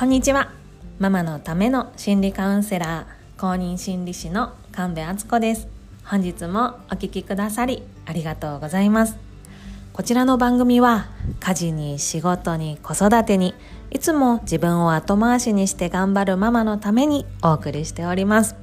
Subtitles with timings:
[0.00, 0.50] こんにちは。
[0.98, 5.68] ママのための心理カウンセラー公認心理師の神戸敦子です。
[6.04, 9.18] 本日もお聞きくださりありがとうございます。
[9.92, 11.08] こちらの番組は
[11.40, 13.54] 家事に仕事に子育てに
[13.90, 18.56] いつも自分を後回しにして頑張るママのためにお送りしております。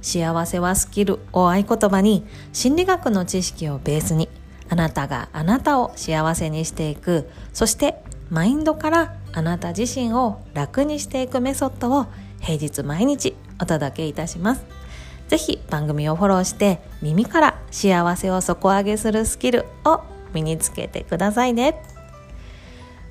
[0.00, 2.24] 幸せはスキルを合言葉に
[2.54, 4.30] 心理学の知識をベースに
[4.70, 7.28] あなたがあなたを幸せにしていく。
[7.52, 12.06] そしてマインドからあなた自身を楽にしていくメソッドを
[12.40, 14.64] 平日毎日お届けいたします。
[15.28, 20.00] ぜひ番組をフォローして耳から幸せを底上げするスキルを
[20.34, 21.80] 身につけてくださいね。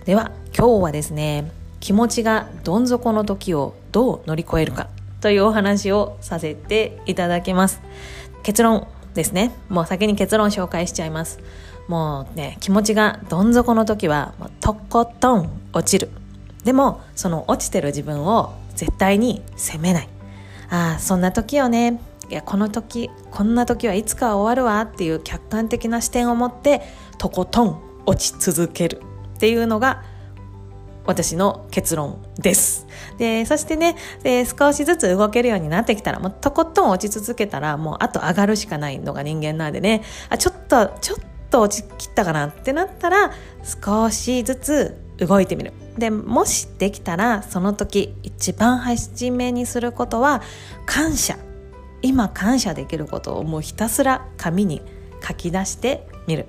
[0.06, 4.90] では今日はですね気持ちがどん底の時をどう乗り越えるか
[5.22, 7.82] というお話をさせていただきます。
[8.44, 9.52] 結論ですね。
[9.70, 11.40] もう先に結論紹介しちゃいます。
[11.90, 16.10] もうね気持ちがどん底の時はとことん落ちる。
[16.64, 20.10] でもその落ちてる自分を絶対に責めない。
[20.70, 22.00] ああそんな時よね。
[22.30, 26.84] いやこの時こんな時はいつか終わるわっていう客観的な視点を持って
[27.18, 29.02] とことん落ち続ける。
[29.36, 30.04] っていうのが
[31.06, 32.86] 私の結論です。
[33.18, 43.32] で、そしてね、で少しずつ動けるようになってきたら、もうとことん落ち続けたら、もうあと上がるしかないのが人間なんでね、あ、ちょっと、ちょっとと落ちきったかなってなったら、
[43.84, 45.74] 少しずつ動いてみる。
[45.98, 50.42] で、もしできたら、その時、一番初めにすることは、
[50.86, 51.38] 感謝。
[52.02, 54.82] 今感謝できることをもうひたすら紙に
[55.26, 56.48] 書き出してみる。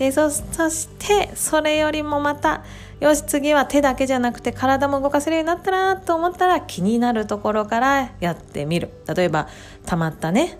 [0.00, 2.64] でそそしてそれよりもまた
[3.00, 9.48] よし次は手だけじゃなくて体も動かせるようになったなと思ったら気になるところからやってみる例えば
[9.84, 10.58] たまったね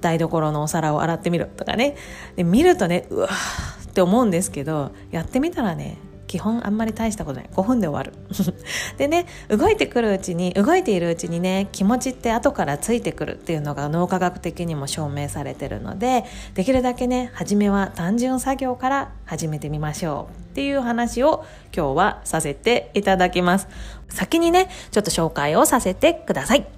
[0.00, 1.96] 台所のお皿を洗ってみるとかね。
[2.36, 7.50] で見るとねうわーって思うんですけどやってみたらね基本あんまり大したことない。
[7.52, 8.12] 5分で終わる。
[8.98, 16.24] でね動いてくるうちに動いているうちにね気持ちって後からついてくるっていうのが脳科学的にも証明されてるので
[16.54, 23.68] できるだけね初めは単純作業から始めてみましょうっていう話を今日はさせていただきます。
[24.10, 26.77] 先にねちょっと紹介をさせてください。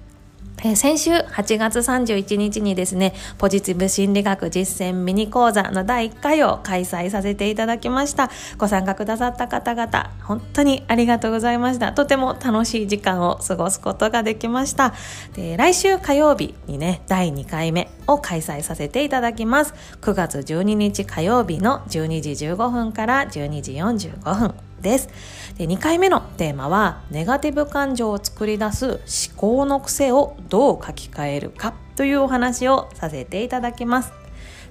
[0.63, 8.29] え先週8月31日にですね、ポジティブ心理学実践ミニ講座の第1回を開催させていただきました。
[8.59, 11.93] ご参加くださった方々、本当にありがとうございました。
[11.93, 14.93] とても楽しい時間を過ごすことができました。
[15.33, 19.73] で来週火曜日にね、第2回目を開催させていただきます。
[20.01, 24.70] 9月12日火曜日の12時15分から12時45分。
[24.81, 25.09] です。
[25.57, 28.99] で2回目のテーマはネガティブ感情を作り出す思
[29.35, 34.13] 考の癖をどう書き換えるかというお話をさせていただきます。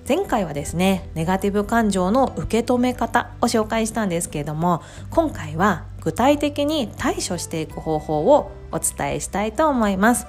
[0.09, 10.27] 前回はですねネガティブ感情の受け止め方を紹介したんですけれども今回は具体的に対処していく方法をお伝えしたいと思います。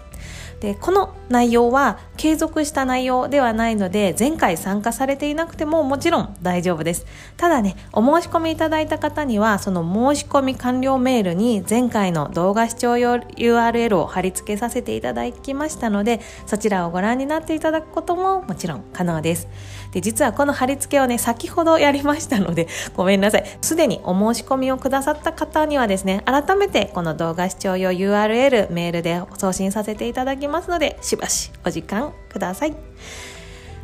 [0.61, 7.05] でこの内容は継続した内容ではないので前回参加されていなくてももちろん大丈夫です。
[7.35, 9.81] ただねお申し込みいただいた方にはその
[10.13, 19.47] 申し込み完了メールに前回の動画視聴用 URL を貼り付けさせていただきましたのでそちらをご覧になっていただくことももちろん可能です。
[19.91, 23.45] で実はこの貼り付けをね先ほどやりましたので ごめんなさい。
[23.61, 30.10] すでにお申し込みをくださった方にはですね改めてこの動画視聴用 URL メールで送信させていただきます。
[30.11, 32.75] いただきますのでしばしお時間ください。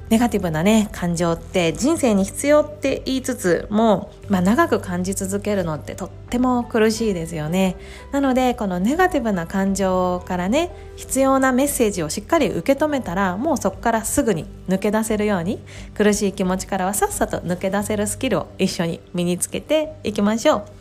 [0.10, 7.76] ネガティブなね感情って人生に必要って言いつつも、まあ、長く感じ続けるのってとっても苦しいですよね
[8.14, 15.60] なのでこのネガティブな感情からね必要なメッセージをしっかり受け止めたらもうそこからすぐに抜け出せるように
[15.94, 20.77] 苦しい気持ちからはさっさと抜け出せるスキルを一緒に身につけていきましょう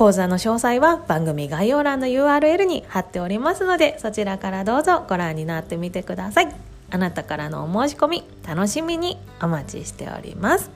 [0.00, 6.48] 講座の詳細は番組概要欄の URL に貼っておりますのでそちらからどうぞご覧になってみてください。
[6.88, 10.70] あなたからのお申し込み楽しみにお待ちしております。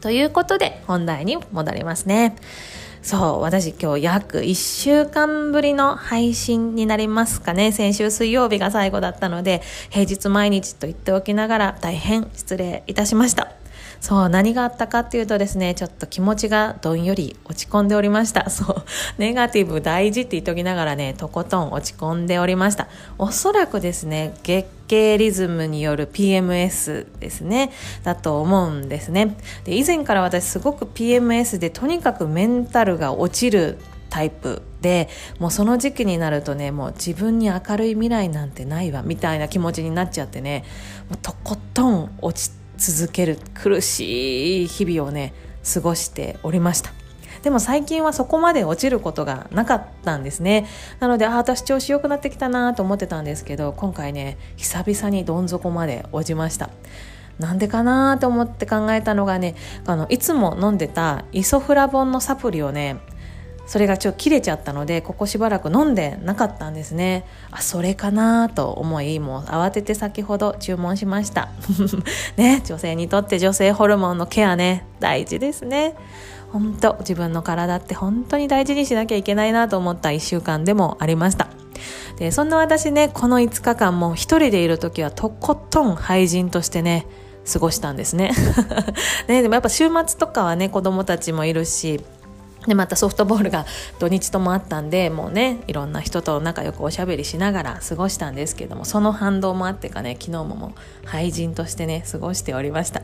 [0.00, 2.34] ということで本題に戻りますね。
[3.02, 7.72] そう私今日約1週間ぶりの配信になりますかね。
[7.72, 9.60] 先週水曜日が最後だったので
[9.90, 13.59] 平日毎日と言っておきながら大変失礼いたしました。
[14.00, 18.48] そう何があったかっていうとですねちょっと気持ちがどんより落ち込んでおりました。
[18.50, 18.84] そう。
[19.18, 22.88] ネガティブ大事って言っときながらねとことん落ち込んでおりました。
[23.18, 27.70] おそらくですね月経リズムによる PMS ですね
[28.02, 29.36] だと思うんですね。
[29.64, 35.08] で以前から私すごく PMS でとにかくメンタルが落ちるタイプで
[35.38, 40.64] もうその時期になるとねもう自分に明るい未来なんてないわみたいな気持ちになっちゃってね
[41.08, 45.34] もうとことん落ち続ける苦しい日々をね
[45.74, 46.92] 過ごしておりました。
[47.42, 50.66] でも最近はそこまで落ちることがなかったんですね。
[50.98, 56.70] なのでああ私調子良くなってきたなと思ってたんですけど今回ね久々にどん底まで落ちました。
[57.38, 59.54] なんでかなと思って考えたのがね
[59.86, 62.96] あのいつも飲んでたイソフラボンのサプリをね
[63.70, 67.24] それがちょっと切れちゃったのでここしばらく飲んでなかったんですね。
[67.52, 71.50] あそれかなと思いもう慌てて先ほど注文しました。
[72.36, 75.94] ね女性にとって女性ホルモンのケアね大事ですね。
[76.50, 81.46] 本当自分の体って本当に大事にしなきゃいけないなと思った1週間でもありました。
[82.18, 87.06] でそんな私ねこの5日間も一人でいる時はとことん廃人としてね
[87.50, 88.32] 過ごしたんですね。
[89.28, 92.00] ねでもやっぱ週末とかはね子供たちもいるし
[92.70, 93.66] でまたソフトボールが
[93.98, 100.74] 土日ともあったんでもうねいろんな人と仲良くおしゃべりしながら過ごしたんですけどもその反動もあってかね昨日もも
[101.04, 103.02] う廃人としてね過ごしておりました。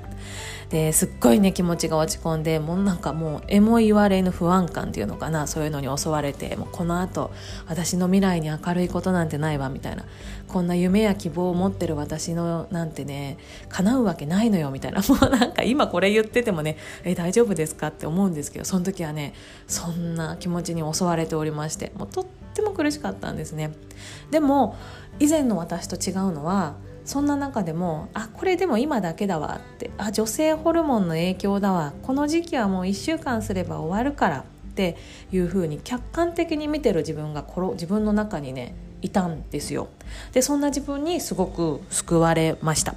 [0.70, 7.32] ですっごいね気持ちが落ち込んでもうなんかもうえも言われぬ不安感っていうのかなそういうのに襲われてもうこのあと
[7.66, 10.04] 私の未来に明るいことなんてないわみたいな。
[10.48, 13.36] こんな夢や希望を持ってる私のなんてね
[13.68, 15.00] 叶うわけないのよみたいな。
[15.08, 19.34] もうなんか今これ言っててもねえ大丈夫ですかって思うんですけどその時はね
[19.66, 23.72] そんな気持ちに襲われておりましてもうとっても苦しかったんですね。
[24.30, 24.76] でも
[25.18, 34.44] 以前の私と違うのはそんな中でもあこれでも今だけだわってあ女性ホルモンの影響だわこの時期はもう1週間すれば終わるからっ
[34.74, 34.96] て
[35.32, 38.74] いうふうに客観的に見てる自分が自分の中にね
[39.06, 39.88] いたんですよ。
[40.32, 42.94] でそんな自分にすごく救われました。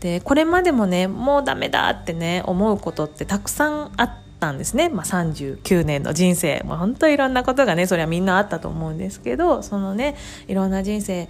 [0.00, 10.16] でこれまでもねもうダメだってね思うことってたくさんあったんですね、まあ、39年の人生、まあ、本当いろんなことがねそれはみんなあったと思うんですけどそのね
[10.46, 11.28] いろんな人生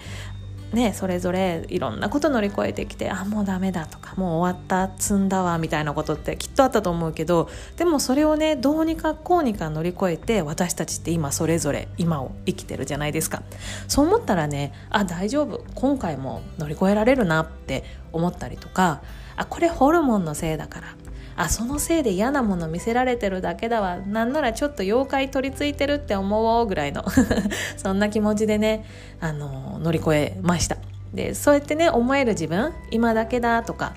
[0.72, 13.42] ね、それぞれいろんなこと乗り越えてきてあもうダメだとかもう終わった積んだわみたいなことってきっとあったと思うけどでもそれをねどうにかこうにか乗り越えて私たちって今それぞれ今を生きてるじゃないですか。
[13.88, 19.02] そう思ったらねあ大丈夫今回も乗り越えられるなって思ったりとか
[19.36, 21.05] あこれホルモンのせいだから
[21.36, 23.98] あそのせいで嫌なもの見せられてるだけだわ。
[23.98, 27.04] なんならちょっと妖怪取り付いてるって思おうぐらいの。
[27.76, 28.84] そんな気持ちでね
[29.20, 30.78] あの乗り越えました。
[31.12, 33.94] でそうやってね思える自分今だけだとか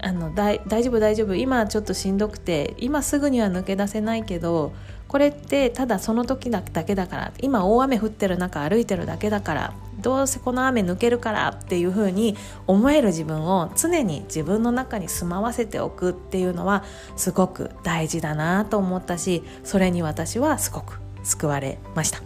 [0.00, 4.72] あの大丈夫大丈夫今ちょっとしんどくて今すぐには抜け出せないけど
[5.08, 16.84] これってただその時だけだから今大雨降ってる中歩いてるだけだからどうせこの雨抜けるからっていう風に思える自分を常に自分の中に住まわせておくっていうのは
[17.16, 22.20] すごく大事だなと思ったしそれに私はすごく救われました。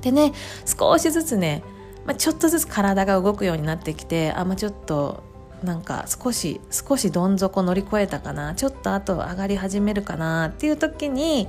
[0.00, 0.32] でね
[0.66, 1.62] 少しずつね、
[2.06, 5.22] まあ、ちょっとずつ体が動くようになってきてあ、まあ、ちょっと
[5.62, 11.48] なんか少し少しどん底乗り越えたかなちょっとあと上がり始めるかなっていう時に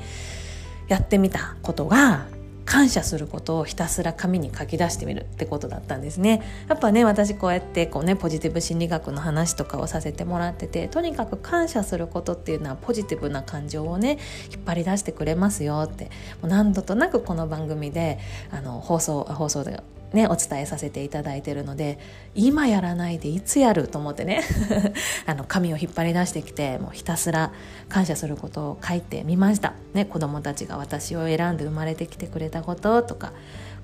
[0.88, 2.28] やってみたことが
[2.66, 6.42] 感謝することをひたすら紙に書き出してみるってことだったんですね。
[6.68, 14.18] やっぱね私こうやってこうねポジティブ心理学の話とかをさせてもらっててとにかく感謝することっていうのはポジティブな感情をね
[14.52, 16.06] 引っ張り出してくれますよって。
[16.06, 16.10] も
[16.44, 18.18] う何度となくこの番組で
[18.52, 19.82] あの放送放送で
[20.16, 22.00] ね、お伝えさせていただいてるので
[22.34, 24.42] 今やらないでいつやると思ってね
[25.28, 27.52] あの紙を引っ張り出してきてもうひたすら
[27.90, 33.34] 感謝することを書いてみました、ね、子供たちが私を選んで生まれてきてくれたこととか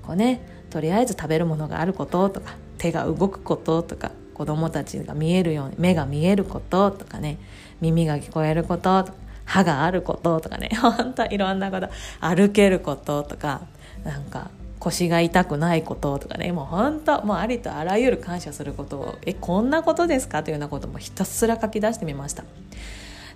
[0.02, 0.40] こう、ね、
[0.70, 7.38] とりあえず食べるものがあることとか手が動くこととか子供たちが見えるように目が見えることとかね
[7.82, 11.88] 耳が聞こえることとか歯があることとかね 本当いろんなこと
[12.20, 13.62] 歩けることとか
[14.02, 14.50] なんか
[14.82, 20.42] 腰が痛くないこととかねもう本当もうありとあらゆる感謝することをえこんなことですか？
[20.42, 22.42] というようなこともひたすら書き出してみました。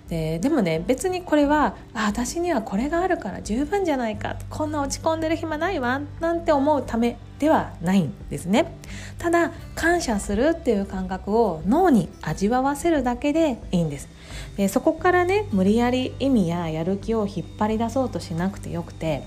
[0.09, 8.73] ででもね別にこれはあ私にはこれがあるから十分じゃないかこんな落ち込んでる暇ないわなんて思うためではないんですね。
[9.17, 14.09] ただ感謝するっていう感覚を脳に味わわせるだけでいいんです。
[14.57, 19.23] でそこからね無理やり意味ややる気を引っ張り出そうとしなくてよくて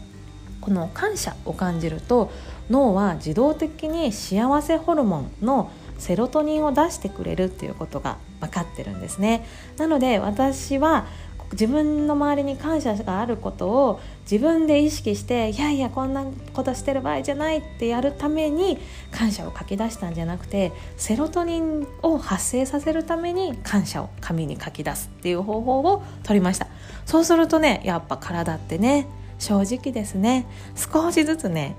[0.60, 2.30] この感謝を感じると
[2.70, 9.44] 脳は自動的に幸せホルモンのセロトニンを出してくれるっていうことが分かってるんですね。
[9.76, 11.06] なので私は
[11.52, 18.78] 自分の周りに感謝があることを自分で意識していやいやこんなことしてる場合じゃないってやるために
[19.10, 26.68] 感謝を書き出したんじゃなくてセロトニンを発生させるために感謝を紙に書き出すっていう方法を取りました。
[27.04, 29.08] そうするとねやっぱ体ってね
[29.40, 30.46] 正直ですね。
[30.76, 31.74] 少しずつね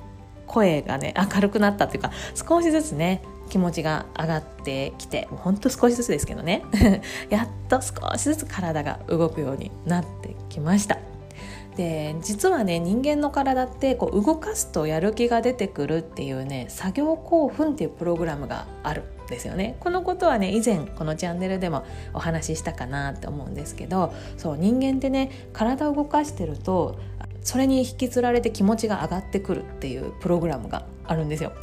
[0.47, 6.63] 声がね明るくなったっていうか少しずつね気持ちが上がってきてもうほんと少しずつですけどね。
[7.29, 10.97] やっと少しずつ体が動くようになってきました。
[11.75, 19.77] で実はね人間の体ってこう動かすとやる気が出てくるっていうね作業興奮っていうプログラムがあるんですよね。
[19.79, 26.99] このことはね以前このチャンネルでもお話ししたかなって思うんですけどそう人間ってね体を動かしてると
[27.43, 31.53] それに引きつられて気持ちが上がってくるっていうプログラムがあるんですよ。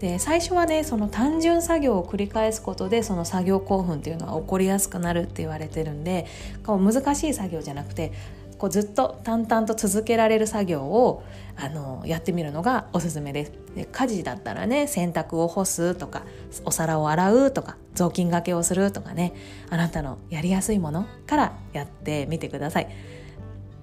[0.00, 6.26] で最初はねその単純作業を繰り返すことでその作業興奮っていうのは起こりやすくなるって言われてるんで
[6.64, 8.12] こう難しい作業じゃなくて
[8.58, 11.24] こうずっと淡々と続けられる作業を
[11.56, 16.22] あのやってみるのがおすすめですで家事だったらね洗濯を干すとか
[16.64, 19.34] お皿を洗うとか雑巾がけをするとかね
[19.68, 22.88] あなたのやりやすいものからやってみてください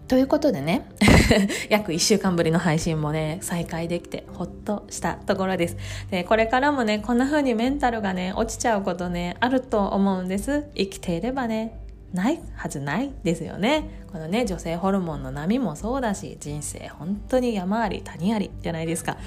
[0.10, 0.90] ということでね
[1.70, 5.78] 約1週間ぶりの配信もね再開できてほっとしたところです。
[6.10, 10.66] でこれからもねこんな風にメンタルがね落ちちゃうことねあると思うんです。
[10.76, 11.80] 生きていればね
[12.12, 13.88] ないはずないですよね。
[14.12, 19.18] このね女性ホルモンの波もそうだし人生本当に山あり谷ありじゃないですか。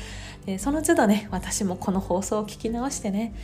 [0.46, 3.34] でその都度ね私もこの放送を聞き直してね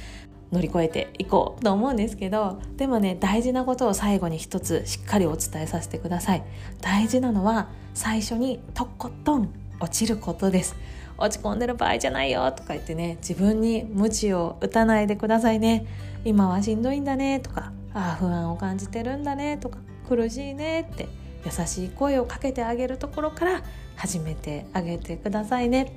[0.52, 6.42] 乗り越えていこうと思うんですけどでもね大事なことを最後に一つしっかりお伝えさせてください。
[6.80, 9.50] 大事なのは最初にとことん
[9.80, 10.76] 落ちることです。
[11.18, 15.86] 落ち込んでる場合じゃないよとか言ってね自分に鞭を打たないでくださいね。
[16.24, 19.78] 今はしんどいんだねとかああ不安を感じてるんだねとか
[20.08, 21.08] 苦しいねって
[21.44, 23.62] 優しい声をかけてあげるところから
[23.96, 25.92] 始めてあげてくださいね。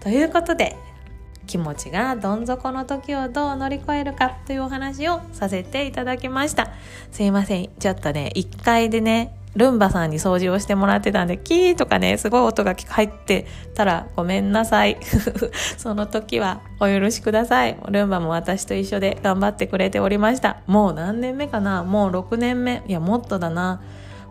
[0.00, 0.76] ということで
[1.48, 6.70] 気持ちがどん底の時をどう乗り越えるかというお話をさせていただきました。
[7.10, 7.70] すいません。
[7.80, 14.98] ちょっとね、1階でね、ルンバさんに掃除をしてもらってたんで、キーとかね、すごい音が入ってたらごめんなさい。
[15.78, 17.76] その時はお許しください。
[17.88, 20.58] ルンバも私と一緒で頑張ってくれておりました。
[20.66, 21.82] もう何年目かな？
[21.82, 22.84] もう6年目？
[22.86, 23.80] いや、もっとだな。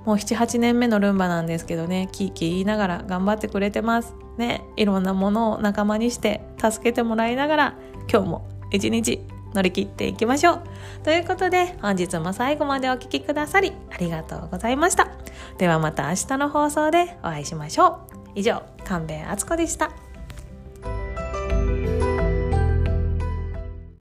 [0.08, 4.16] もう7、8年目のルンバなんですけどね、キーキー言いながら頑張ってくれてます。
[4.38, 7.74] ね、いろんなものを仲間にして助けてもらいながら、
[8.10, 9.20] 今日も一日
[9.54, 10.64] 乗り切っていきましょう。
[11.04, 15.10] ということで、本日も最後までお聴きくださり、ありがとうございました。
[15.58, 18.00] ではまた明日の放送でお会いしましょう。
[18.34, 20.07] 以上、神戸敦子でした。